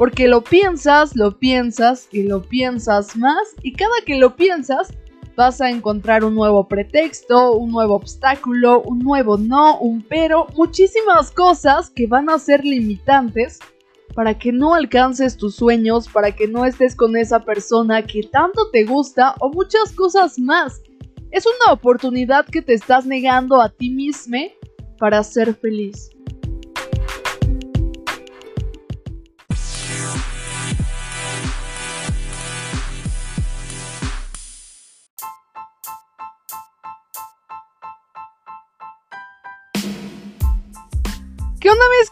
Porque 0.00 0.28
lo 0.28 0.42
piensas, 0.42 1.14
lo 1.14 1.38
piensas 1.38 2.08
y 2.10 2.22
lo 2.22 2.40
piensas 2.40 3.18
más 3.18 3.54
y 3.62 3.74
cada 3.74 3.92
que 4.06 4.14
lo 4.14 4.34
piensas 4.34 4.88
vas 5.36 5.60
a 5.60 5.68
encontrar 5.68 6.24
un 6.24 6.34
nuevo 6.34 6.66
pretexto, 6.66 7.52
un 7.52 7.70
nuevo 7.70 7.96
obstáculo, 7.96 8.80
un 8.80 9.00
nuevo 9.00 9.36
no, 9.36 9.78
un 9.78 10.00
pero, 10.00 10.46
muchísimas 10.56 11.30
cosas 11.30 11.90
que 11.90 12.06
van 12.06 12.30
a 12.30 12.38
ser 12.38 12.64
limitantes 12.64 13.58
para 14.14 14.38
que 14.38 14.52
no 14.52 14.72
alcances 14.72 15.36
tus 15.36 15.56
sueños, 15.56 16.08
para 16.08 16.34
que 16.34 16.48
no 16.48 16.64
estés 16.64 16.96
con 16.96 17.14
esa 17.14 17.44
persona 17.44 18.02
que 18.02 18.22
tanto 18.22 18.70
te 18.70 18.84
gusta 18.84 19.34
o 19.38 19.50
muchas 19.50 19.92
cosas 19.92 20.38
más. 20.38 20.80
Es 21.30 21.44
una 21.44 21.74
oportunidad 21.74 22.46
que 22.46 22.62
te 22.62 22.72
estás 22.72 23.04
negando 23.04 23.60
a 23.60 23.68
ti 23.68 23.90
mismo 23.90 24.38
para 24.98 25.22
ser 25.22 25.54
feliz. 25.54 26.08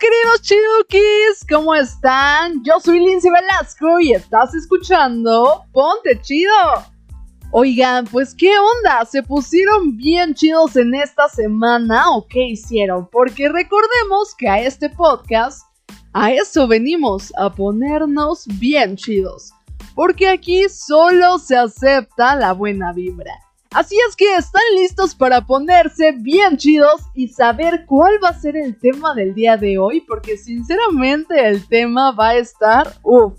Queridos 0.09 0.43
chidukis? 0.43 1.47
¿Cómo 1.51 1.75
están? 1.75 2.63
Yo 2.65 2.81
soy 2.81 3.01
Lindsay 3.01 3.31
Velasco 3.31 4.01
y 4.01 4.13
estás 4.13 4.55
escuchando 4.55 5.65
Ponte 5.73 6.19
Chido. 6.23 6.53
Oigan, 7.51 8.07
pues 8.07 8.35
qué 8.35 8.51
onda, 8.59 9.05
se 9.05 9.23
pusieron 9.23 9.99
bien 9.99 10.35
chidos 10.35 10.77
en 10.77 10.95
esta 10.95 11.29
semana 11.29 12.11
o 12.13 12.27
qué 12.27 12.43
hicieron, 12.43 13.07
porque 13.11 13.51
recordemos 13.51 14.35
que 14.37 14.49
a 14.49 14.61
este 14.61 14.89
podcast, 14.89 15.67
a 16.15 16.33
eso 16.33 16.67
venimos, 16.67 17.31
a 17.37 17.53
ponernos 17.53 18.47
bien 18.59 18.97
chidos, 18.97 19.53
porque 19.95 20.29
aquí 20.29 20.69
solo 20.71 21.39
se 21.39 21.57
acepta 21.57 22.35
la 22.35 22.53
buena 22.53 22.93
vibra. 22.95 23.48
Así 23.71 23.97
es 24.09 24.17
que 24.17 24.35
están 24.37 24.63
listos 24.77 25.15
para 25.15 25.47
ponerse 25.47 26.13
bien 26.13 26.57
chidos 26.57 27.03
y 27.15 27.29
saber 27.29 27.85
cuál 27.85 28.19
va 28.23 28.31
a 28.31 28.41
ser 28.41 28.57
el 28.57 28.79
tema 28.79 29.15
del 29.15 29.35
día 29.35 29.59
de 29.59 29.77
hoy, 29.77 30.01
porque 30.01 30.39
sinceramente 30.39 31.47
el 31.47 31.69
tema 31.69 32.13
va 32.13 32.31
a 32.31 32.37
estar 32.37 32.95
uff. 33.03 33.35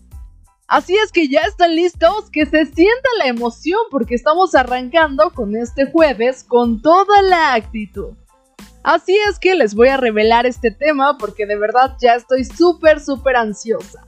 Así 0.68 0.96
es 1.04 1.12
que 1.12 1.28
ya 1.28 1.40
están 1.42 1.76
listos, 1.76 2.30
que 2.32 2.46
se 2.46 2.66
sienta 2.68 3.10
la 3.18 3.26
emoción 3.26 3.80
porque 3.90 4.14
estamos 4.14 4.54
arrancando 4.54 5.32
con 5.32 5.56
este 5.56 5.92
jueves 5.92 6.44
con 6.44 6.80
toda 6.84 7.24
la 7.24 7.56
actitud. 7.56 8.14
Así 8.84 9.18
es 9.28 9.40
que 9.40 9.56
les 9.56 9.74
voy 9.74 9.88
a 9.88 9.98
revelar 9.98 10.46
este 10.46 10.70
tema 10.70 11.18
porque 11.18 11.48
de 11.48 11.58
verdad 11.58 11.98
ya 12.00 12.14
estoy 12.14 12.46
súper, 12.46 13.00
súper 13.00 13.36
ansiosa. 13.36 14.06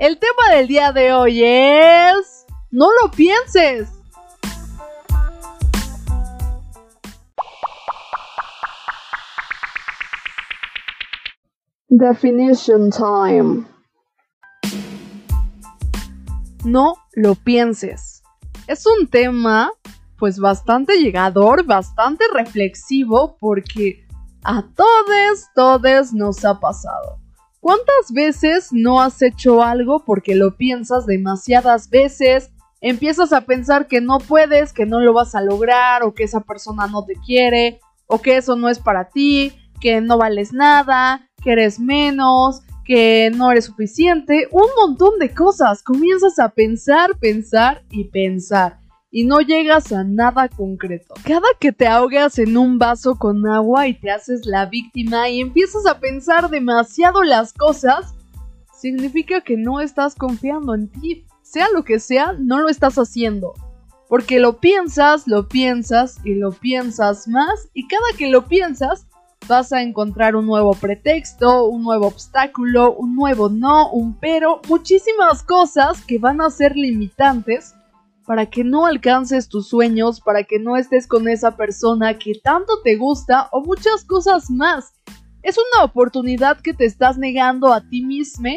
El 0.00 0.18
tema 0.18 0.56
del 0.56 0.66
día 0.66 0.90
de 0.90 1.12
hoy 1.12 1.44
es... 1.44 2.44
No 2.72 2.88
lo 3.02 3.12
pienses. 3.12 3.88
Definition 11.92 12.90
time. 12.92 13.66
No 16.64 16.94
lo 17.14 17.34
pienses. 17.34 18.22
Es 18.68 18.86
un 18.86 19.08
tema 19.08 19.72
pues 20.16 20.38
bastante 20.38 21.02
llegador, 21.02 21.66
bastante 21.66 22.26
reflexivo 22.32 23.36
porque 23.40 24.06
a 24.44 24.62
todos, 24.62 25.48
todos 25.56 26.12
nos 26.12 26.44
ha 26.44 26.60
pasado. 26.60 27.18
¿Cuántas 27.58 28.12
veces 28.14 28.68
no 28.70 29.00
has 29.00 29.20
hecho 29.20 29.60
algo 29.60 30.04
porque 30.04 30.36
lo 30.36 30.56
piensas 30.56 31.06
demasiadas 31.06 31.90
veces? 31.90 32.52
Empiezas 32.80 33.32
a 33.32 33.40
pensar 33.40 33.88
que 33.88 34.00
no 34.00 34.18
puedes, 34.18 34.72
que 34.72 34.86
no 34.86 35.00
lo 35.00 35.12
vas 35.12 35.34
a 35.34 35.42
lograr, 35.42 36.04
o 36.04 36.14
que 36.14 36.22
esa 36.22 36.40
persona 36.40 36.86
no 36.86 37.04
te 37.04 37.14
quiere, 37.14 37.80
o 38.06 38.22
que 38.22 38.36
eso 38.36 38.54
no 38.54 38.68
es 38.68 38.78
para 38.78 39.10
ti, 39.10 39.59
que 39.80 40.00
no 40.00 40.18
vales 40.18 40.52
nada, 40.52 41.28
que 41.42 41.52
eres 41.52 41.80
menos, 41.80 42.62
que 42.84 43.30
no 43.34 43.52
eres 43.52 43.66
suficiente, 43.66 44.48
un 44.50 44.66
montón 44.76 45.18
de 45.18 45.32
cosas. 45.32 45.82
Comienzas 45.82 46.38
a 46.38 46.48
pensar, 46.48 47.16
pensar 47.18 47.84
y 47.90 48.04
pensar. 48.04 48.80
Y 49.12 49.24
no 49.24 49.40
llegas 49.40 49.92
a 49.92 50.04
nada 50.04 50.48
concreto. 50.48 51.14
Cada 51.24 51.46
que 51.58 51.72
te 51.72 51.86
ahogas 51.86 52.38
en 52.38 52.56
un 52.56 52.78
vaso 52.78 53.16
con 53.16 53.46
agua 53.46 53.88
y 53.88 53.94
te 53.94 54.10
haces 54.10 54.44
la 54.44 54.66
víctima 54.66 55.28
y 55.28 55.40
empiezas 55.40 55.86
a 55.86 55.98
pensar 55.98 56.50
demasiado 56.50 57.22
las 57.22 57.52
cosas, 57.52 58.14
significa 58.72 59.40
que 59.40 59.56
no 59.56 59.80
estás 59.80 60.14
confiando 60.14 60.74
en 60.74 60.88
ti. 60.90 61.26
Sea 61.42 61.66
lo 61.72 61.84
que 61.84 61.98
sea, 61.98 62.32
no 62.38 62.60
lo 62.60 62.68
estás 62.68 62.96
haciendo. 62.96 63.54
Porque 64.08 64.40
lo 64.40 64.58
piensas, 64.58 65.28
lo 65.28 65.48
piensas 65.48 66.18
y 66.24 66.34
lo 66.34 66.50
piensas 66.50 67.28
más 67.28 67.68
y 67.72 67.86
cada 67.86 68.16
que 68.18 68.28
lo 68.28 68.46
piensas, 68.46 69.06
vas 69.48 69.72
a 69.72 69.82
encontrar 69.82 70.36
un 70.36 70.46
nuevo 70.46 70.72
pretexto, 70.72 71.66
un 71.66 71.82
nuevo 71.82 72.06
obstáculo, 72.06 72.92
un 72.92 73.16
nuevo 73.16 73.48
no, 73.48 73.90
un 73.90 74.14
pero, 74.18 74.60
muchísimas 74.68 75.42
cosas 75.42 76.04
que 76.04 76.18
van 76.18 76.40
a 76.40 76.50
ser 76.50 76.76
limitantes 76.76 77.74
para 78.26 78.46
que 78.46 78.62
no 78.62 78.86
alcances 78.86 79.48
tus 79.48 79.68
sueños, 79.68 80.20
para 80.20 80.44
que 80.44 80.58
no 80.58 80.76
estés 80.76 81.06
con 81.06 81.28
esa 81.28 81.56
persona 81.56 82.16
que 82.16 82.34
tanto 82.42 82.80
te 82.84 82.96
gusta 82.96 83.48
o 83.50 83.60
muchas 83.60 84.04
cosas 84.04 84.50
más. 84.50 84.92
Es 85.42 85.56
una 85.56 85.84
oportunidad 85.84 86.60
que 86.60 86.74
te 86.74 86.84
estás 86.84 87.18
negando 87.18 87.72
a 87.72 87.80
ti 87.88 88.02
mismo 88.04 88.50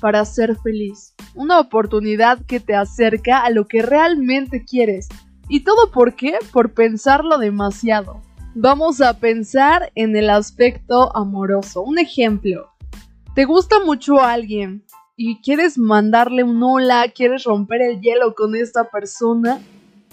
para 0.00 0.24
ser 0.24 0.56
feliz. 0.56 1.14
Una 1.34 1.60
oportunidad 1.60 2.44
que 2.46 2.60
te 2.60 2.74
acerca 2.74 3.42
a 3.42 3.50
lo 3.50 3.66
que 3.66 3.82
realmente 3.82 4.64
quieres. 4.64 5.08
¿Y 5.48 5.64
todo 5.64 5.90
por 5.90 6.14
qué? 6.14 6.38
Por 6.52 6.72
pensarlo 6.72 7.38
demasiado. 7.38 8.22
Vamos 8.56 9.00
a 9.00 9.16
pensar 9.16 9.92
en 9.94 10.16
el 10.16 10.28
aspecto 10.28 11.16
amoroso. 11.16 11.82
Un 11.82 12.00
ejemplo. 12.00 12.68
Te 13.36 13.44
gusta 13.44 13.76
mucho 13.84 14.18
a 14.18 14.32
alguien 14.32 14.84
y 15.16 15.40
quieres 15.40 15.78
mandarle 15.78 16.42
un 16.42 16.60
hola, 16.60 17.12
quieres 17.14 17.44
romper 17.44 17.80
el 17.80 18.00
hielo 18.00 18.34
con 18.34 18.56
esta 18.56 18.90
persona, 18.90 19.60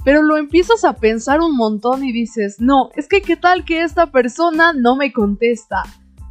pero 0.05 0.21
lo 0.21 0.37
empiezas 0.37 0.83
a 0.83 0.93
pensar 0.93 1.41
un 1.41 1.57
montón 1.57 2.03
y 2.03 2.11
dices, 2.11 2.57
no, 2.59 2.91
es 2.95 3.07
que 3.07 3.23
qué 3.23 3.37
tal 3.37 3.65
que 3.65 3.81
esta 3.81 4.11
persona 4.11 4.71
no 4.71 4.95
me 4.95 5.11
contesta. 5.11 5.81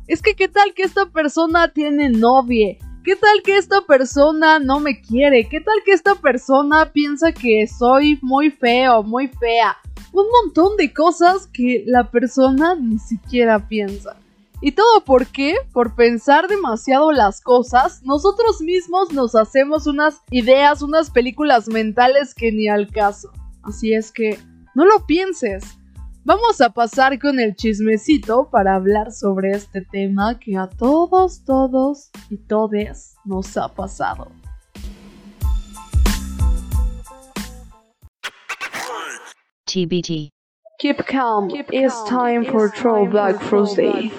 Es 0.07 0.23
que 0.23 0.37
qué 0.37 0.47
tal 0.47 0.75
que 0.75 0.85
esta 0.85 1.07
persona 1.07 1.73
tiene 1.73 2.09
novia. 2.09 2.77
¿Qué 3.03 3.17
tal 3.17 3.43
que 3.43 3.57
esta 3.57 3.81
persona 3.81 4.61
no 4.61 4.79
me 4.79 5.01
quiere? 5.01 5.49
¿Qué 5.49 5.61
tal 5.61 5.83
que 5.85 5.93
esta 5.93 6.15
persona 6.15 6.93
piensa 6.93 7.33
que 7.33 7.67
soy 7.67 8.21
muy 8.23 8.51
feo, 8.51 9.03
muy 9.03 9.27
fea? 9.27 9.77
Un 10.23 10.29
montón 10.43 10.77
de 10.77 10.93
cosas 10.93 11.47
que 11.47 11.85
la 11.87 12.11
persona 12.11 12.75
ni 12.75 12.99
siquiera 12.99 13.69
piensa. 13.69 14.17
¿Y 14.63 14.73
todo 14.73 15.05
por 15.05 15.27
qué? 15.27 15.57
Por 15.73 15.95
pensar 15.95 16.49
demasiado 16.49 17.13
las 17.13 17.41
cosas, 17.41 18.03
nosotros 18.03 18.63
mismos 18.63 19.13
nos 19.13 19.35
hacemos 19.35 19.87
unas 19.87 20.23
ideas, 20.31 20.81
unas 20.81 21.11
películas 21.11 21.69
mentales 21.69 22.35
que 22.35 22.53
ni 22.53 22.69
al 22.69 22.91
caso. 22.91 23.31
Así 23.63 23.93
es 23.93 24.11
que, 24.11 24.39
no 24.75 24.85
lo 24.85 25.07
pienses. 25.07 25.65
Vamos 26.25 26.61
a 26.61 26.71
pasar 26.71 27.19
con 27.19 27.39
el 27.39 27.55
chismecito 27.55 28.49
para 28.51 28.75
hablar 28.75 29.13
sobre 29.13 29.53
este 29.53 29.83
tema 29.83 30.39
que 30.39 30.57
a 30.57 30.69
todos, 30.69 31.45
todos 31.45 32.11
y 32.31 32.39
todes 32.39 33.15
nos 33.25 33.57
ha 33.57 33.69
pasado. 33.69 34.33
TBT. 39.77 40.31
Keep 40.79 41.07
calm. 41.07 41.51
it's 41.53 42.03
time 42.05 42.47
for 42.47 42.71
Throwback 42.71 43.39
Thursday. 43.43 44.11